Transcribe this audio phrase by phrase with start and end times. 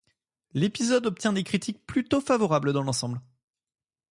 [0.55, 3.21] L'épisode obtient des critiques plutôt favorables dans l'ensemble.